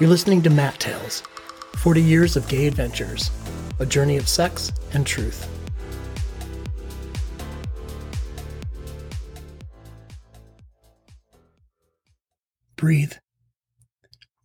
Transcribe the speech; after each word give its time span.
You're 0.00 0.10
listening 0.10 0.42
to 0.42 0.50
Mat 0.50 0.78
Tales 0.78 1.24
40 1.78 2.00
Years 2.00 2.36
of 2.36 2.48
Gay 2.48 2.68
Adventures, 2.68 3.32
a 3.80 3.84
journey 3.84 4.16
of 4.16 4.28
sex 4.28 4.70
and 4.92 5.04
truth. 5.04 5.48
Breathe. 12.76 13.14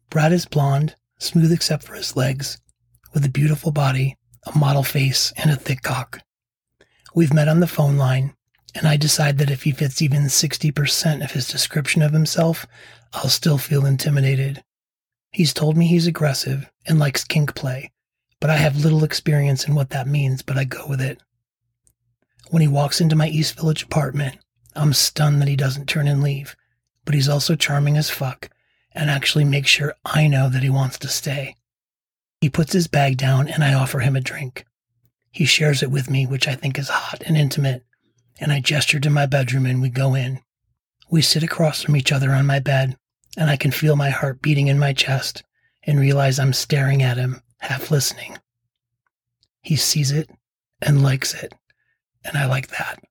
Brad 0.10 0.34
is 0.34 0.48
blonde, 0.48 0.96
smooth 1.20 1.52
except 1.52 1.84
for 1.84 1.94
his 1.94 2.16
legs, 2.16 2.58
with 3.14 3.24
a 3.24 3.30
beautiful 3.30 3.72
body, 3.72 4.18
a 4.52 4.58
model 4.58 4.82
face, 4.82 5.32
and 5.38 5.52
a 5.52 5.56
thick 5.56 5.84
cock. 5.84 6.22
We've 7.14 7.32
met 7.32 7.48
on 7.48 7.60
the 7.60 7.68
phone 7.68 7.98
line, 7.98 8.34
and 8.74 8.88
I 8.88 8.98
decide 8.98 9.38
that 9.38 9.52
if 9.52 9.62
he 9.62 9.72
fits 9.72 10.02
even 10.02 10.24
60% 10.24 11.24
of 11.24 11.30
his 11.30 11.48
description 11.48 12.02
of 12.02 12.12
himself, 12.12 12.66
I'll 13.14 13.30
still 13.30 13.60
feel 13.60 13.86
intimidated. 13.86 14.64
He's 15.34 15.52
told 15.52 15.76
me 15.76 15.88
he's 15.88 16.06
aggressive 16.06 16.70
and 16.86 17.00
likes 17.00 17.24
kink 17.24 17.56
play, 17.56 17.92
but 18.40 18.52
I 18.52 18.58
have 18.58 18.78
little 18.78 19.04
experience 19.04 19.68
in 19.68 19.74
what 19.74 19.90
that 19.90 20.08
means, 20.08 20.44
but 20.44 20.58
I 20.58 20.64
go 20.64 20.86
with 20.88 21.02
it. 21.02 21.20
When 22.52 22.62
he 22.62 22.68
walks 22.68 23.02
into 23.02 23.16
my 23.16 23.28
East 23.28 23.56
Village 23.56 23.82
apartment, 23.82 24.38
I'm 24.76 24.94
stunned 24.94 25.42
that 25.42 25.48
he 25.48 25.56
doesn't 25.56 25.88
turn 25.90 26.08
and 26.08 26.22
leave, 26.22 26.56
but 27.04 27.16
he's 27.16 27.28
also 27.28 27.56
charming 27.56 27.98
as 27.98 28.12
fuck 28.12 28.52
and 28.92 29.10
actually 29.10 29.44
makes 29.44 29.72
sure 29.72 29.96
I 30.06 30.28
know 30.28 30.50
that 30.50 30.62
he 30.62 30.70
wants 30.70 31.00
to 31.00 31.08
stay. 31.08 31.56
He 32.40 32.50
puts 32.50 32.74
his 32.74 32.86
bag 32.86 33.18
down 33.18 33.48
and 33.48 33.64
I 33.64 33.74
offer 33.74 34.02
him 34.02 34.16
a 34.16 34.22
drink. 34.22 34.66
He 35.32 35.46
shares 35.46 35.82
it 35.82 35.90
with 35.90 36.12
me, 36.12 36.28
which 36.28 36.48
I 36.48 36.54
think 36.54 36.78
is 36.78 36.90
hot 36.90 37.24
and 37.26 37.36
intimate, 37.36 37.84
and 38.40 38.52
I 38.52 38.60
gesture 38.60 39.00
to 39.00 39.10
my 39.10 39.26
bedroom 39.26 39.66
and 39.66 39.82
we 39.82 39.90
go 39.90 40.14
in. 40.14 40.42
We 41.10 41.24
sit 41.24 41.42
across 41.42 41.82
from 41.82 41.96
each 41.96 42.12
other 42.12 42.34
on 42.34 42.46
my 42.46 42.60
bed, 42.60 42.98
and 43.38 43.50
I 43.50 43.58
can 43.58 43.72
feel 43.72 43.96
my 43.96 44.10
heart 44.10 44.42
beating 44.42 44.68
in 44.68 44.80
my 44.80 44.94
chest 44.94 45.44
and 45.84 46.00
realize 46.00 46.40
I'm 46.40 46.54
staring 46.54 47.02
at 47.02 47.18
him, 47.18 47.42
half 47.60 47.92
listening. 47.92 48.38
He 49.62 49.76
sees 49.76 50.12
it 50.12 50.30
and 50.82 51.04
likes 51.04 51.34
it, 51.34 51.54
and 52.24 52.38
I 52.38 52.46
like 52.46 52.68
that. 52.68 53.04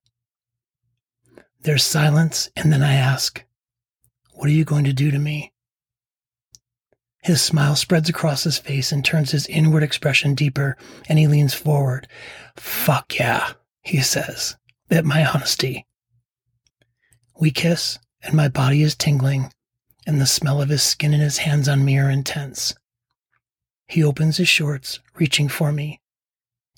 There's 1.61 1.83
silence, 1.83 2.49
and 2.55 2.71
then 2.71 2.83
I 2.83 2.95
ask, 2.95 3.43
What 4.33 4.47
are 4.47 4.53
you 4.53 4.65
going 4.65 4.83
to 4.85 4.93
do 4.93 5.11
to 5.11 5.19
me? 5.19 5.53
His 7.23 7.41
smile 7.41 7.77
spreads 7.77 8.09
across 8.09 8.43
his 8.43 8.57
face 8.57 8.91
and 8.91 9.03
turns 9.03 9.31
his 9.31 9.47
inward 9.47 9.81
expression 9.81 10.35
deeper, 10.35 10.77
and 11.07 11.17
he 11.17 11.27
leans 11.27 11.53
forward. 11.53 12.07
Fuck 12.57 13.17
yeah, 13.17 13.53
he 13.81 14.01
says, 14.01 14.57
at 14.91 15.05
my 15.05 15.25
honesty. 15.25 15.87
We 17.39 17.49
kiss, 17.49 17.97
and 18.21 18.33
my 18.33 18.49
body 18.49 18.83
is 18.83 18.93
tingling, 18.93 19.53
and 20.05 20.19
the 20.19 20.25
smell 20.25 20.61
of 20.61 20.69
his 20.69 20.83
skin 20.83 21.13
and 21.13 21.21
his 21.23 21.39
hands 21.39 21.67
on 21.67 21.85
me 21.85 21.97
are 21.97 22.09
intense. 22.09 22.75
He 23.87 24.03
opens 24.03 24.37
his 24.37 24.49
shorts, 24.49 24.99
reaching 25.15 25.47
for 25.47 25.71
me, 25.71 26.01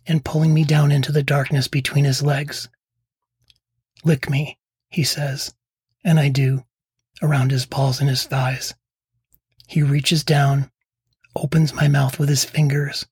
and 0.05 0.25
pulling 0.25 0.53
me 0.53 0.63
down 0.63 0.91
into 0.91 1.11
the 1.11 1.23
darkness 1.23 1.67
between 1.67 2.05
his 2.05 2.21
legs. 2.21 2.69
Lick 4.03 4.29
me, 4.29 4.59
he 4.89 5.03
says, 5.03 5.53
and 6.03 6.19
I 6.19 6.29
do, 6.29 6.65
around 7.21 7.51
his 7.51 7.65
balls 7.65 7.99
and 7.99 8.09
his 8.09 8.25
thighs. 8.25 8.75
He 9.67 9.81
reaches 9.81 10.23
down, 10.23 10.71
opens 11.35 11.73
my 11.73 11.87
mouth 11.87 12.19
with 12.19 12.29
his 12.29 12.45
fingers, 12.45 13.07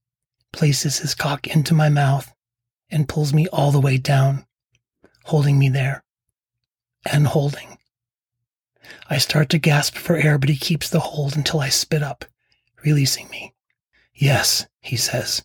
places 0.52 1.00
his 1.00 1.16
cock 1.16 1.48
into 1.48 1.74
my 1.74 1.90
mouth, 1.90 2.34
and 2.90 3.10
pulls 3.10 3.34
me 3.34 3.48
all 3.48 3.72
the 3.72 3.82
way 3.82 3.98
down, 3.98 4.46
holding 5.26 5.58
me 5.58 5.70
there, 5.70 6.04
and 7.12 7.28
holding. 7.28 7.78
I 9.10 9.18
start 9.18 9.50
to 9.50 9.58
gasp 9.58 9.96
for 9.96 10.16
air, 10.16 10.38
but 10.38 10.50
he 10.50 10.56
keeps 10.56 10.90
the 10.90 11.00
hold 11.00 11.36
until 11.36 11.60
I 11.60 11.70
spit 11.70 12.04
up, 12.04 12.26
releasing 12.84 13.30
me. 13.30 13.54
Yes, 14.14 14.66
he 14.82 14.96
says, 14.96 15.44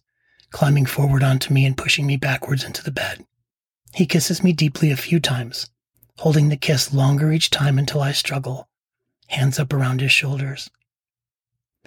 climbing 0.50 0.86
forward 0.86 1.22
onto 1.22 1.52
me 1.52 1.64
and 1.64 1.76
pushing 1.76 2.06
me 2.06 2.16
backwards 2.16 2.64
into 2.64 2.82
the 2.82 2.90
bed. 2.90 3.24
He 3.94 4.06
kisses 4.06 4.42
me 4.42 4.52
deeply 4.52 4.90
a 4.90 4.96
few 4.96 5.20
times, 5.20 5.70
holding 6.18 6.48
the 6.48 6.56
kiss 6.56 6.92
longer 6.92 7.32
each 7.32 7.50
time 7.50 7.78
until 7.78 8.00
I 8.00 8.12
struggle, 8.12 8.68
hands 9.28 9.58
up 9.58 9.72
around 9.72 10.00
his 10.00 10.12
shoulders. 10.12 10.70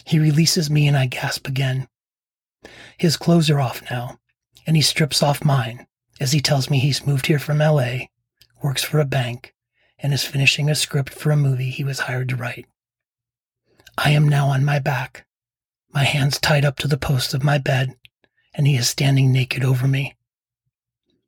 He 0.05 0.19
releases 0.19 0.69
me 0.69 0.87
and 0.87 0.97
I 0.97 1.05
gasp 1.05 1.47
again. 1.47 1.87
His 2.97 3.17
clothes 3.17 3.49
are 3.49 3.59
off 3.59 3.83
now, 3.89 4.19
and 4.65 4.75
he 4.75 4.81
strips 4.81 5.21
off 5.21 5.43
mine 5.43 5.87
as 6.19 6.31
he 6.31 6.39
tells 6.39 6.69
me 6.69 6.79
he's 6.79 7.05
moved 7.05 7.25
here 7.25 7.39
from 7.39 7.57
LA, 7.57 8.05
works 8.61 8.83
for 8.83 8.99
a 8.99 9.05
bank, 9.05 9.53
and 10.01 10.13
is 10.13 10.23
finishing 10.23 10.69
a 10.69 10.75
script 10.75 11.13
for 11.13 11.31
a 11.31 11.37
movie 11.37 11.69
he 11.69 11.83
was 11.83 12.01
hired 12.01 12.29
to 12.29 12.35
write. 12.35 12.65
I 13.97 14.11
am 14.11 14.27
now 14.27 14.47
on 14.47 14.65
my 14.65 14.79
back, 14.79 15.25
my 15.93 16.03
hands 16.03 16.39
tied 16.39 16.65
up 16.65 16.77
to 16.77 16.87
the 16.87 16.97
posts 16.97 17.33
of 17.33 17.43
my 17.43 17.57
bed, 17.57 17.95
and 18.53 18.67
he 18.67 18.75
is 18.75 18.89
standing 18.89 19.31
naked 19.31 19.63
over 19.63 19.87
me. 19.87 20.15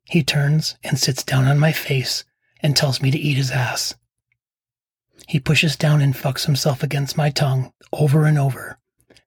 He 0.04 0.22
turns 0.22 0.76
and 0.82 0.98
sits 0.98 1.22
down 1.22 1.46
on 1.46 1.58
my 1.58 1.72
face 1.72 2.24
and 2.60 2.76
tells 2.76 3.00
me 3.00 3.10
to 3.10 3.18
eat 3.18 3.36
his 3.36 3.50
ass. 3.50 3.94
He 5.28 5.40
pushes 5.40 5.76
down 5.76 6.00
and 6.00 6.14
fucks 6.14 6.46
himself 6.46 6.82
against 6.82 7.16
my 7.16 7.30
tongue 7.30 7.72
over 7.92 8.24
and 8.26 8.38
over, 8.38 8.78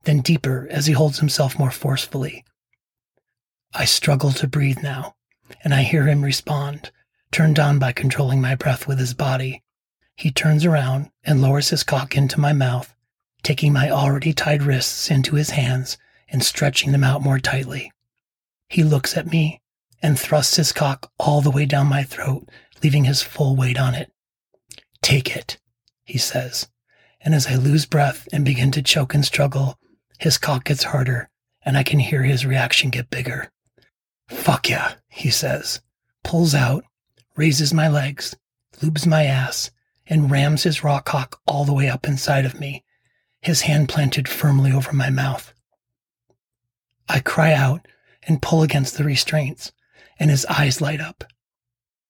then 0.04 0.22
deeper 0.22 0.68
as 0.70 0.86
he 0.86 0.94
holds 0.94 1.20
himself 1.20 1.58
more 1.58 1.72
forcefully. 1.72 2.44
I 3.74 3.86
struggle 3.86 4.32
to 4.34 4.48
breathe 4.48 4.82
now, 4.82 5.16
and 5.64 5.74
I 5.74 5.84
hear 5.84 6.08
him 6.08 6.24
respond, 6.24 6.92
turned 7.32 7.60
on 7.60 7.80
by 7.80 7.92
controlling 7.92 8.42
my 8.42 8.56
breath 8.56 8.88
with 8.88 9.00
his 9.00 9.14
body. 9.14 9.64
He 10.16 10.32
turns 10.32 10.66
around 10.66 11.12
and 11.24 11.42
lowers 11.42 11.70
his 11.70 11.84
cock 11.84 12.16
into 12.16 12.40
my 12.40 12.54
mouth, 12.54 12.94
taking 13.44 13.74
my 13.74 13.90
already 13.90 14.34
tied 14.34 14.64
wrists 14.64 15.12
into 15.12 15.36
his 15.36 15.52
hands 15.52 15.98
and 16.30 16.44
stretching 16.44 16.92
them 16.92 17.04
out 17.04 17.22
more 17.22 17.40
tightly. 17.40 17.92
He 18.70 18.84
looks 18.84 19.16
at 19.16 19.32
me 19.32 19.62
and 20.02 20.20
thrusts 20.20 20.58
his 20.58 20.72
cock 20.72 21.12
all 21.20 21.42
the 21.42 21.52
way 21.52 21.66
down 21.66 21.88
my 21.88 22.04
throat, 22.04 22.50
leaving 22.84 23.06
his 23.06 23.22
full 23.22 23.56
weight 23.56 23.80
on 23.80 23.96
it. 23.96 24.12
Take 25.02 25.36
it, 25.36 25.58
he 26.04 26.18
says. 26.18 26.68
And 27.22 27.34
as 27.34 27.48
I 27.48 27.56
lose 27.56 27.86
breath 27.86 28.28
and 28.32 28.46
begin 28.46 28.72
to 28.72 28.82
choke 28.82 29.14
and 29.14 29.26
struggle, 29.26 29.78
his 30.20 30.38
cock 30.38 30.66
gets 30.66 30.84
harder, 30.84 31.30
and 31.64 31.78
I 31.78 31.84
can 31.84 32.00
hear 32.00 32.24
his 32.24 32.46
reaction 32.46 32.90
get 32.90 33.10
bigger. 33.10 33.52
Fuck 34.30 34.70
yeah, 34.70 34.96
he 35.08 35.30
says, 35.30 35.82
pulls 36.24 36.54
out, 36.54 36.84
raises 37.38 37.74
my 37.74 37.88
legs, 37.88 38.36
lubes 38.82 39.06
my 39.06 39.24
ass, 39.24 39.72
and 40.08 40.32
rams 40.32 40.64
his 40.64 40.84
raw 40.84 41.00
cock 41.00 41.40
all 41.46 41.64
the 41.64 41.74
way 41.74 41.88
up 41.88 42.08
inside 42.08 42.46
of 42.46 42.60
me, 42.60 42.84
his 43.42 43.62
hand 43.62 43.88
planted 43.88 44.28
firmly 44.28 44.72
over 44.72 44.92
my 44.92 45.10
mouth. 45.10 45.54
I 47.08 47.20
cry 47.20 47.54
out 47.54 47.88
and 48.28 48.42
pull 48.42 48.64
against 48.64 48.98
the 48.98 49.04
restraints, 49.04 49.72
and 50.20 50.30
his 50.30 50.46
eyes 50.48 50.82
light 50.82 51.00
up. 51.00 51.24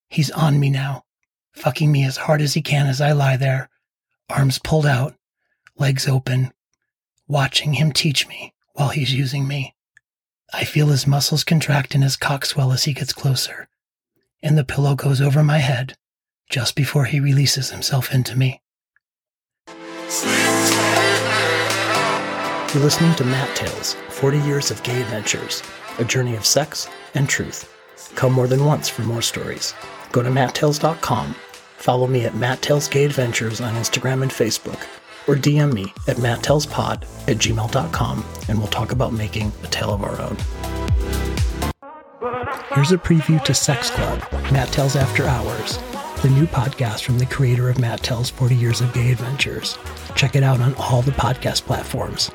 He's 0.09 0.31
on 0.31 0.59
me 0.59 0.69
now, 0.69 1.03
fucking 1.51 1.91
me 1.91 2.05
as 2.05 2.17
hard 2.17 2.41
as 2.41 2.53
he 2.53 2.61
can 2.61 2.87
as 2.87 3.01
I 3.01 3.11
lie 3.11 3.37
there, 3.37 3.69
arms 4.29 4.59
pulled 4.59 4.85
out, 4.85 5.15
legs 5.77 6.07
open, 6.07 6.53
watching 7.27 7.73
him 7.73 7.91
teach 7.91 8.27
me 8.27 8.53
while 8.73 8.89
he's 8.89 9.13
using 9.13 9.47
me. 9.47 9.75
I 10.53 10.63
feel 10.63 10.87
his 10.87 11.05
muscles 11.05 11.43
contract 11.43 11.93
and 11.93 12.03
his 12.03 12.15
cock 12.15 12.45
swell 12.45 12.71
as 12.71 12.85
he 12.85 12.93
gets 12.93 13.11
closer, 13.11 13.67
and 14.41 14.57
the 14.57 14.63
pillow 14.63 14.95
goes 14.95 15.21
over 15.21 15.43
my 15.43 15.57
head 15.57 15.95
just 16.49 16.75
before 16.75 17.05
he 17.05 17.19
releases 17.19 17.69
himself 17.69 18.13
into 18.13 18.37
me. 18.37 18.61
You're 22.73 22.83
listening 22.83 23.15
to 23.15 23.23
Mat 23.23 23.55
Tales 23.55 23.95
40 24.09 24.39
Years 24.39 24.71
of 24.71 24.83
Gay 24.83 25.01
Adventures, 25.01 25.63
a 25.99 26.05
journey 26.05 26.35
of 26.35 26.45
sex 26.45 26.89
and 27.15 27.27
truth. 27.27 27.73
Come 28.15 28.33
more 28.33 28.47
than 28.47 28.65
once 28.65 28.87
for 28.87 29.03
more 29.03 29.21
stories. 29.21 29.73
Go 30.11 30.21
to 30.21 30.29
matttales.com, 30.29 31.33
follow 31.77 32.07
me 32.07 32.25
at 32.25 32.35
Mat 32.35 32.61
Tales 32.61 32.87
Gay 32.87 33.05
Adventures 33.05 33.61
on 33.61 33.73
Instagram 33.75 34.21
and 34.21 34.31
Facebook, 34.31 34.79
or 35.27 35.35
DM 35.35 35.73
me 35.73 35.93
at 36.07 36.17
matttelespod 36.17 37.03
at 37.27 37.37
gmail.com, 37.37 38.25
and 38.47 38.57
we'll 38.57 38.67
talk 38.67 38.91
about 38.91 39.13
making 39.13 39.51
a 39.63 39.67
tale 39.67 39.93
of 39.93 40.03
our 40.03 40.19
own. 40.21 40.37
Here's 42.77 42.91
a 42.91 42.97
preview 42.99 43.43
to 43.43 43.55
Sex 43.55 43.89
Club, 43.89 44.21
Mat 44.51 44.71
Tales 44.71 44.95
After 44.95 45.25
Hours, 45.25 45.79
the 46.21 46.29
new 46.29 46.45
podcast 46.45 47.05
from 47.05 47.17
the 47.17 47.25
creator 47.25 47.71
of 47.71 47.79
Mat 47.79 48.03
Tales 48.03 48.29
40 48.29 48.53
Years 48.53 48.81
of 48.81 48.93
Gay 48.93 49.11
Adventures. 49.11 49.79
Check 50.13 50.35
it 50.35 50.43
out 50.43 50.61
on 50.61 50.75
all 50.75 51.01
the 51.01 51.09
podcast 51.09 51.63
platforms. 51.63 52.29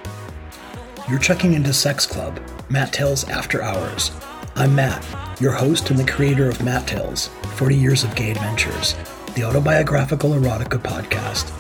You're 1.09 1.21
checking 1.21 1.53
into 1.53 1.73
Sex 1.73 2.07
Club, 2.07 2.41
Mat 2.69 2.93
Tales 2.93 3.23
After 3.29 3.63
Hours. 3.63 4.11
I'm 4.57 4.75
Matt, 4.75 5.07
your 5.41 5.53
host 5.53 5.91
and 5.91 5.99
the 5.99 6.11
creator 6.11 6.49
of 6.49 6.61
Mat 6.65 6.89
Tales 6.89 7.29
40 7.55 7.77
Years 7.77 8.03
of 8.03 8.13
Gay 8.17 8.33
Adventures, 8.33 8.97
the 9.37 9.45
autobiographical 9.45 10.31
erotica 10.31 10.83
podcast. 10.83 11.53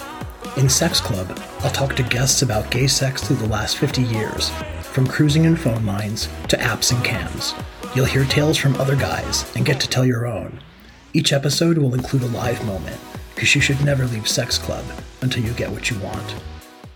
In 0.58 0.68
Sex 0.68 1.00
Club, 1.00 1.40
I'll 1.60 1.70
talk 1.70 1.94
to 1.94 2.02
guests 2.02 2.42
about 2.42 2.72
gay 2.72 2.88
sex 2.88 3.22
through 3.22 3.36
the 3.36 3.46
last 3.46 3.76
50 3.76 4.02
years, 4.02 4.50
from 4.82 5.06
cruising 5.06 5.44
in 5.44 5.54
phone 5.54 5.86
lines 5.86 6.28
to 6.48 6.56
apps 6.56 6.92
and 6.92 7.04
cams. 7.04 7.54
You'll 7.94 8.06
hear 8.06 8.24
tales 8.24 8.56
from 8.56 8.74
other 8.76 8.96
guys 8.96 9.44
and 9.54 9.66
get 9.66 9.78
to 9.80 9.88
tell 9.88 10.06
your 10.06 10.26
own. 10.26 10.58
Each 11.12 11.30
episode 11.30 11.76
will 11.76 11.94
include 11.94 12.22
a 12.22 12.26
live 12.28 12.64
moment, 12.64 12.98
because 13.34 13.54
you 13.54 13.60
should 13.60 13.84
never 13.84 14.06
leave 14.06 14.26
Sex 14.26 14.56
Club 14.56 14.82
until 15.20 15.44
you 15.44 15.52
get 15.52 15.70
what 15.70 15.90
you 15.90 15.98
want. 15.98 16.34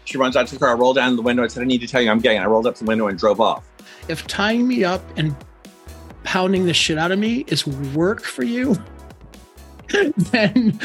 She 0.07 0.17
runs 0.17 0.37
out 0.37 0.47
to 0.47 0.55
the 0.55 0.59
car, 0.59 0.71
I 0.71 0.73
rolled 0.73 0.97
down 0.97 1.15
the 1.17 1.21
window 1.21 1.43
and 1.43 1.53
said, 1.53 1.63
I 1.63 1.67
need 1.67 1.83
to 1.83 1.87
tell 1.87 2.01
you 2.01 2.11
I'm 2.11 2.21
gay. 2.21 2.37
And 2.37 2.43
I 2.43 2.47
rolled 2.47 2.67
up 2.67 2.77
the 2.77 2.87
window 2.87 3.09
and 3.09 3.19
drove 3.19 3.43
off. 3.43 3.69
If 4.09 4.27
tying 4.27 4.67
me 4.67 4.85
up 4.85 5.03
and 5.19 5.37
pounding 6.23 6.65
the 6.65 6.73
shit 6.73 6.97
out 6.97 7.13
of 7.13 7.19
me 7.19 7.45
is 7.49 7.67
work 7.67 8.23
for 8.23 8.45
you, 8.45 8.83
then 10.17 10.81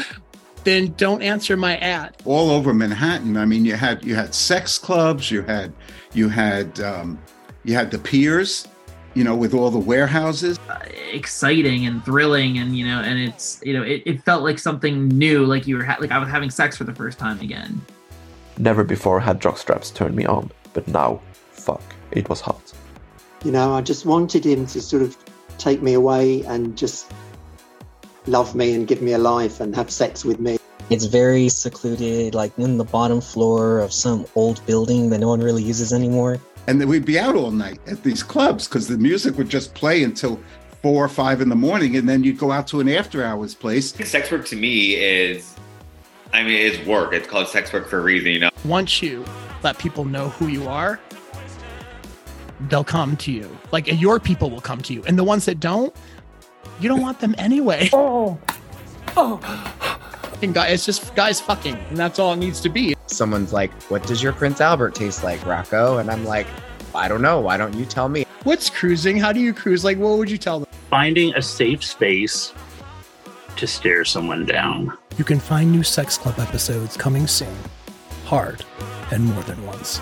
then 0.64 0.92
don't 0.98 1.22
answer 1.22 1.56
my 1.56 1.78
ad. 1.78 2.16
All 2.26 2.50
over 2.50 2.74
Manhattan. 2.74 3.38
I 3.38 3.46
mean, 3.46 3.64
you 3.64 3.76
had 3.76 4.04
you 4.04 4.14
had 4.14 4.34
sex 4.34 4.78
clubs, 4.78 5.30
you 5.30 5.40
had 5.40 5.72
you 6.12 6.28
had 6.28 6.78
um, 6.80 7.18
you 7.64 7.74
had 7.74 7.90
the 7.90 7.98
piers, 7.98 8.68
you 9.14 9.24
know, 9.24 9.34
with 9.34 9.54
all 9.54 9.70
the 9.70 9.78
warehouses. 9.78 10.58
Uh, 10.68 10.78
exciting 11.12 11.86
and 11.86 12.04
thrilling, 12.04 12.58
and 12.58 12.76
you 12.76 12.86
know, 12.86 13.00
and 13.00 13.18
it's 13.18 13.60
you 13.64 13.72
know, 13.72 13.82
it, 13.82 14.02
it 14.06 14.22
felt 14.24 14.42
like 14.42 14.58
something 14.58 15.08
new, 15.08 15.44
like 15.44 15.66
you 15.66 15.76
were 15.76 15.84
ha- 15.84 15.98
like 16.00 16.10
I 16.10 16.18
was 16.18 16.28
having 16.28 16.50
sex 16.50 16.76
for 16.76 16.84
the 16.84 16.94
first 16.94 17.18
time 17.18 17.40
again. 17.40 17.80
Never 18.58 18.84
before 18.84 19.20
had 19.20 19.40
jockstraps 19.40 19.92
turned 19.94 20.14
me 20.14 20.26
on, 20.26 20.50
but 20.72 20.86
now, 20.88 21.20
fuck, 21.50 21.82
it 22.10 22.28
was 22.28 22.40
hot. 22.40 22.72
You 23.44 23.52
know, 23.52 23.74
I 23.74 23.80
just 23.80 24.06
wanted 24.06 24.44
him 24.44 24.66
to 24.66 24.80
sort 24.80 25.02
of 25.02 25.16
take 25.58 25.82
me 25.82 25.94
away 25.94 26.42
and 26.44 26.76
just 26.76 27.12
love 28.26 28.54
me 28.54 28.74
and 28.74 28.86
give 28.86 29.02
me 29.02 29.12
a 29.12 29.18
life 29.18 29.60
and 29.60 29.74
have 29.74 29.90
sex 29.90 30.24
with 30.24 30.38
me. 30.38 30.58
It's 30.90 31.06
very 31.06 31.48
secluded, 31.48 32.34
like 32.34 32.56
in 32.58 32.76
the 32.76 32.84
bottom 32.84 33.20
floor 33.20 33.78
of 33.78 33.92
some 33.92 34.26
old 34.34 34.64
building 34.66 35.10
that 35.10 35.18
no 35.18 35.28
one 35.28 35.40
really 35.40 35.62
uses 35.62 35.92
anymore. 35.92 36.40
And 36.66 36.80
then 36.80 36.88
we'd 36.88 37.04
be 37.04 37.18
out 37.18 37.34
all 37.34 37.50
night 37.50 37.80
at 37.86 38.02
these 38.02 38.22
clubs 38.22 38.68
because 38.68 38.86
the 38.88 38.98
music 38.98 39.36
would 39.36 39.48
just 39.48 39.74
play 39.74 40.04
until 40.04 40.40
four 40.80 41.04
or 41.04 41.08
five 41.08 41.40
in 41.40 41.48
the 41.48 41.56
morning, 41.56 41.96
and 41.96 42.08
then 42.08 42.24
you'd 42.24 42.38
go 42.38 42.50
out 42.50 42.66
to 42.68 42.80
an 42.80 42.88
after 42.88 43.24
hours 43.24 43.54
place. 43.54 43.92
Sex 44.08 44.30
work 44.30 44.44
to 44.46 44.56
me 44.56 44.94
is, 44.94 45.54
I 46.32 46.42
mean, 46.42 46.54
it's 46.54 46.84
work. 46.86 47.12
It's 47.12 47.28
called 47.28 47.48
sex 47.48 47.72
work 47.72 47.88
for 47.88 47.98
a 47.98 48.02
reason, 48.02 48.32
you 48.32 48.38
know. 48.40 48.50
Once 48.64 49.02
you 49.02 49.24
let 49.62 49.78
people 49.78 50.04
know 50.04 50.28
who 50.30 50.48
you 50.48 50.68
are, 50.68 50.98
they'll 52.68 52.84
come 52.84 53.16
to 53.18 53.32
you. 53.32 53.48
Like 53.70 53.86
your 54.00 54.18
people 54.18 54.50
will 54.50 54.60
come 54.60 54.80
to 54.82 54.92
you, 54.94 55.04
and 55.04 55.18
the 55.18 55.24
ones 55.24 55.44
that 55.46 55.60
don't, 55.60 55.94
you 56.80 56.88
don't 56.88 57.00
want 57.00 57.20
them 57.20 57.34
anyway. 57.38 57.90
Oh, 57.92 58.38
oh. 59.16 59.72
And 60.42 60.52
guys, 60.52 60.72
it's 60.72 60.84
just 60.84 61.14
guys 61.14 61.40
fucking, 61.40 61.76
and 61.76 61.96
that's 61.96 62.18
all 62.18 62.32
it 62.32 62.36
needs 62.36 62.60
to 62.62 62.68
be. 62.68 62.96
Someone's 63.06 63.52
like, 63.52 63.72
"What 63.84 64.04
does 64.06 64.22
your 64.22 64.32
Prince 64.32 64.60
Albert 64.60 64.94
taste 64.96 65.22
like, 65.22 65.44
Rocco?" 65.46 65.98
And 65.98 66.10
I'm 66.10 66.24
like, 66.24 66.48
"I 66.94 67.06
don't 67.06 67.22
know. 67.22 67.40
Why 67.40 67.56
don't 67.56 67.74
you 67.74 67.84
tell 67.84 68.08
me?" 68.08 68.26
What's 68.42 68.68
cruising? 68.68 69.16
How 69.16 69.32
do 69.32 69.38
you 69.38 69.54
cruise? 69.54 69.84
Like, 69.84 69.98
what 69.98 70.18
would 70.18 70.28
you 70.28 70.38
tell 70.38 70.58
them? 70.58 70.68
Finding 70.90 71.32
a 71.36 71.42
safe 71.42 71.84
space 71.84 72.52
to 73.54 73.66
stare 73.68 74.04
someone 74.04 74.44
down. 74.44 74.92
You 75.16 75.24
can 75.24 75.38
find 75.38 75.70
new 75.70 75.84
Sex 75.84 76.18
Club 76.18 76.40
episodes 76.40 76.96
coming 76.96 77.28
soon. 77.28 77.56
Hard 78.24 78.64
and 79.12 79.24
more 79.24 79.42
than 79.44 79.64
once. 79.64 80.00